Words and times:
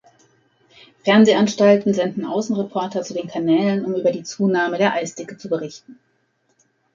Fernsehanstalten 1.03 1.93
senden 1.93 2.25
Außenreporter 2.25 3.03
zu 3.03 3.13
den 3.13 3.27
Kanälen, 3.27 3.85
um 3.85 3.93
über 3.93 4.11
die 4.11 4.23
Zunahme 4.23 4.79
der 4.79 4.93
Eisdicke 4.93 5.37
zu 5.37 5.47
berichten. 5.47 5.99